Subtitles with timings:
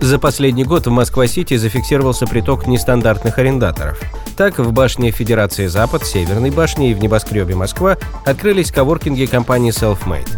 [0.00, 4.00] За последний год в Москва-Сити зафиксировался приток нестандартных арендаторов–
[4.36, 10.28] так, в башне Федерации Запад, Северной башне и в небоскребе Москва открылись коворкинги компании Selfmade.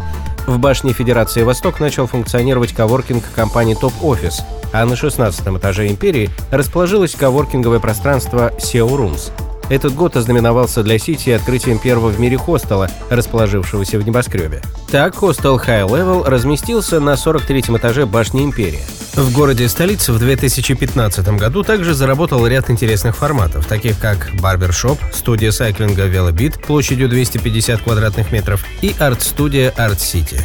[0.46, 4.42] В башне Федерации Восток начал функционировать коворкинг компании Top Office,
[4.72, 9.32] а на 16 этаже Империи расположилось коворкинговое пространство SEO Rooms.
[9.68, 14.62] Этот год ознаменовался для Сити открытием первого в мире хостела, расположившегося в небоскребе.
[14.90, 18.84] Так, хостел High Level разместился на 43 этаже башни Империя.
[19.14, 26.04] В городе-столице в 2015 году также заработал ряд интересных форматов, таких как барбершоп, студия сайклинга
[26.04, 30.40] Велобит площадью 250 квадратных метров и арт-студия City.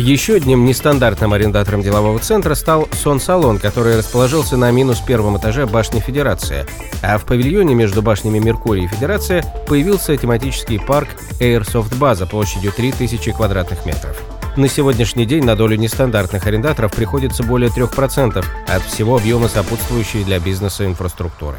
[0.00, 6.00] Еще одним нестандартным арендатором делового центра стал Сон-салон, который расположился на минус первом этаже башни
[6.00, 6.66] Федерация,
[7.02, 13.32] а в павильоне между башнями Меркурий и Федерация появился тематический парк Airsoft База площадью 3000
[13.32, 14.18] квадратных метров.
[14.56, 20.40] На сегодняшний день на долю нестандартных арендаторов приходится более 3% от всего объема сопутствующей для
[20.40, 21.58] бизнеса инфраструктуры.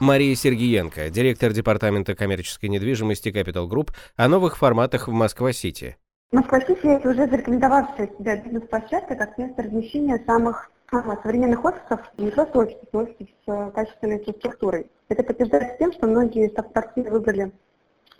[0.00, 5.98] Мария Сергиенко, директор департамента коммерческой недвижимости Capital Group, о новых форматах в Москва-Сити.
[6.32, 12.58] Москва-Сити– это уже зарекомендовавшая себя бизнес-площадка как место размещения самых а, современных офисов, не просто
[12.58, 14.90] офисов, но офисов с качественной инфраструктурой.
[15.08, 17.52] Это подтверждается тем, что многие стартапы выбрали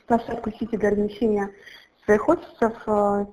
[0.07, 1.51] площадку Сити для размещения
[2.05, 3.27] своих офисов, э,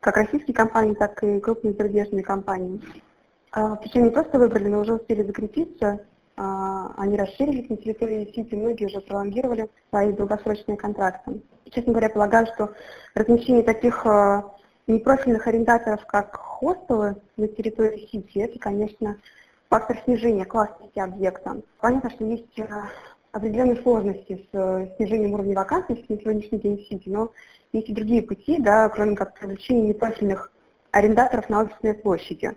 [0.00, 2.80] как российские компании, так и крупные зарубежные компании.
[3.50, 6.00] А, Причем не просто выбрали, но уже успели закрепиться,
[6.38, 11.40] они расширились на территории Сити, многие уже пролонгировали свои долгосрочные контракты.
[11.70, 12.72] Честно говоря, полагаю, что
[13.14, 14.54] размещение таких а,
[14.86, 19.16] непрофильных арендаторов, как хостелы на территории Сити, это, конечно,
[19.68, 21.60] фактор снижения классности объекта.
[21.80, 22.60] Понятно, что есть
[23.32, 27.30] определенные сложности с э, снижением уровня вакансности на сегодняшний день в Сити, но
[27.72, 30.50] есть и другие пути, да, кроме как привлечения непрофильных
[30.90, 32.52] арендаторов на офисные площади.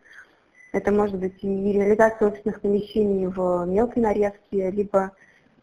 [0.71, 5.11] Это может быть и реализация офисных помещений в мелкой нарезке, либо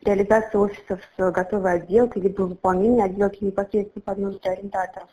[0.04, 5.08] реализация офисов с готовой отделкой, либо выполнение отделки непосредственно под нужды арендаторов.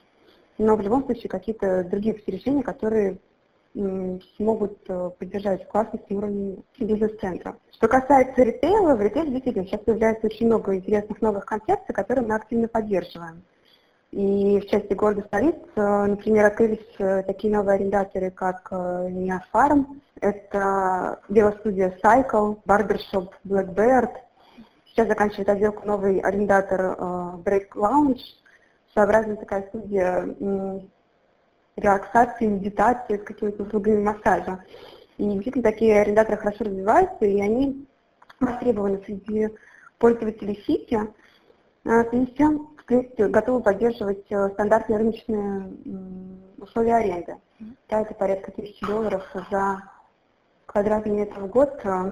[0.57, 3.17] Но в любом случае какие-то другие решения, которые
[4.37, 7.57] смогут э, поддержать классность уровень бизнес-центра.
[7.73, 12.35] Что касается ритейла, в ритейле действительно сейчас появляется очень много интересных новых концепций, которые мы
[12.35, 13.43] активно поддерживаем.
[14.15, 21.19] И в части города столиц, э, например, открылись э, такие новые арендаторы, как Неофарм, это
[21.27, 24.11] велостудия Cycle, барбершоп Blackbird.
[24.85, 26.97] Сейчас заканчивает отделку новый арендатор
[27.43, 28.21] Break Lounge,
[28.93, 30.33] своеобразная такая студия
[31.75, 34.63] релаксации, медитации, с какими-то услугами массажа.
[35.17, 37.85] И действительно такие арендаторы хорошо развиваются, и они
[38.39, 39.49] востребованы среди
[39.97, 41.01] пользователей сети.
[41.83, 45.73] В связи с тем, в принципе, готовы поддерживать э, стандартные рыночные
[46.59, 47.37] условия аренды.
[47.89, 49.81] Да, это порядка тысячи долларов за
[50.67, 52.11] квадратный метр в год э,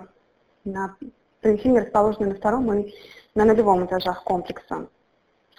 [0.66, 0.96] на
[1.42, 2.92] помещение, расположенное на втором и
[3.36, 4.88] на нулевом этажах комплекса.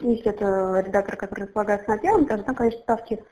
[0.00, 3.24] Если это редактор, который располагается на первом этаже, там, конечно, ставки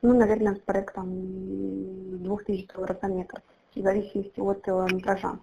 [0.00, 3.42] ну, наверное, порядка там 2000 долларов за метр,
[3.74, 5.38] в зависимости от э, метража.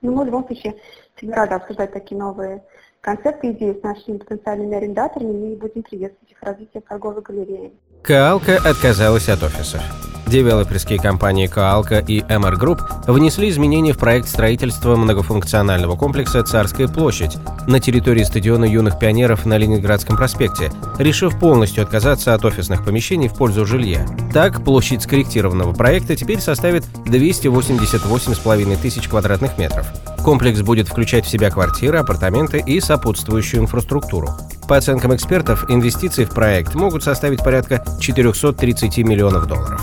[0.00, 0.76] Ну, мы в любом случае
[1.16, 2.64] всегда рады обсуждать такие новые
[3.02, 7.72] концепты, идеи с нашими потенциальными арендаторами и будем приветствовать их развитие торговой галереи.
[8.02, 9.82] Каалка отказалась от офисов.
[10.26, 17.36] Девелоперские компании Коалка и MR Group внесли изменения в проект строительства многофункционального комплекса «Царская площадь»
[17.66, 23.36] на территории стадиона юных пионеров на Ленинградском проспекте, решив полностью отказаться от офисных помещений в
[23.36, 24.06] пользу жилья.
[24.32, 29.86] Так, площадь скорректированного проекта теперь составит 288,5 тысяч квадратных метров.
[30.24, 34.28] Комплекс будет включать в себя квартиры, апартаменты и сопутствующую инфраструктуру.
[34.68, 39.82] По оценкам экспертов, инвестиции в проект могут составить порядка 430 миллионов долларов.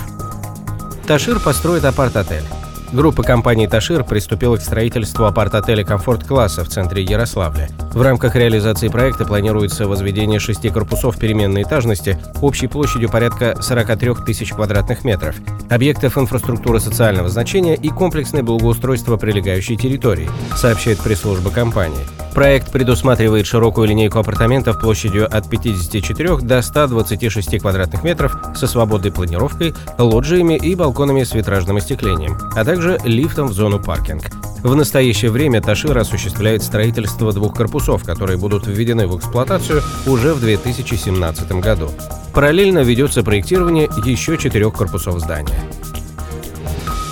[1.06, 2.46] Ташир построит апарт-отель.
[2.92, 7.70] Группа компаний «Ташир» приступила к строительству апарт-отеля «Комфорт-класса» в центре Ярославля.
[7.94, 14.54] В рамках реализации проекта планируется возведение шести корпусов переменной этажности общей площадью порядка 43 тысяч
[14.54, 15.36] квадратных метров,
[15.70, 22.08] объектов инфраструктуры социального значения и комплексное благоустройство прилегающей территории, сообщает пресс-служба компании.
[22.34, 29.74] Проект предусматривает широкую линейку апартаментов площадью от 54 до 126 квадратных метров со свободной планировкой,
[29.98, 34.30] лоджиями и балконами с витражным остеклением, а также также лифтом в зону паркинг.
[34.64, 40.40] В настоящее время Ташира осуществляет строительство двух корпусов, которые будут введены в эксплуатацию уже в
[40.40, 41.90] 2017 году.
[42.34, 45.60] Параллельно ведется проектирование еще четырех корпусов здания.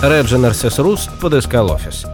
[0.02, 2.06] Regenersys Rus подыскал офис.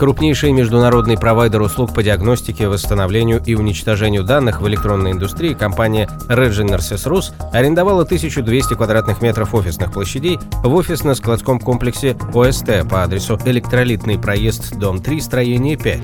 [0.00, 7.06] Крупнейший международный провайдер услуг по диагностике, восстановлению и уничтожению данных в электронной индустрии компания Regenersys
[7.06, 14.74] Rus арендовала 1200 квадратных метров офисных площадей в офисно-складском комплексе ОСТ по адресу Электролитный проезд,
[14.74, 16.00] дом 3, строение 5.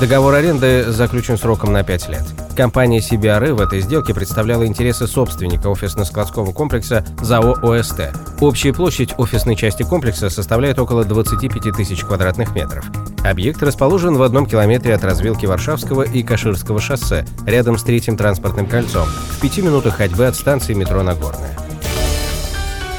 [0.00, 2.24] Договор аренды заключен сроком на 5 лет.
[2.56, 8.12] Компания CBRE в этой сделке представляла интересы собственника офисно-складского комплекса ЗАО ОСТ.
[8.40, 12.86] Общая площадь офисной части комплекса составляет около 25 тысяч квадратных метров.
[13.26, 18.68] Объект расположен в одном километре от развилки Варшавского и Каширского шоссе, рядом с третьим транспортным
[18.68, 21.56] кольцом, в пяти минутах ходьбы от станции метро Нагорная.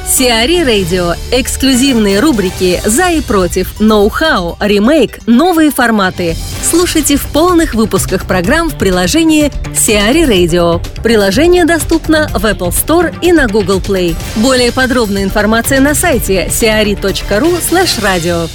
[0.06, 1.14] Сиари Радио.
[1.32, 6.36] Эксклюзивные рубрики «За и против», «Ноу-хау», «Ремейк», «Новые форматы».
[6.62, 10.82] Слушайте в полных выпусках программ в приложении Сиари Radio.
[11.04, 14.16] Приложение доступно в Apple Store и на Google Play.
[14.38, 18.50] Более подробная информация на сайте siari.ru slash radio.